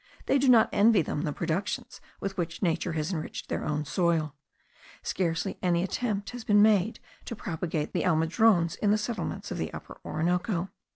[0.25, 4.33] They do not envy them the productions with which nature has enriched their own soil.
[5.03, 9.71] Scarcely any attempt has been made to propagate the almendrones in the settlements of the
[9.73, 10.71] Upper Orinoco.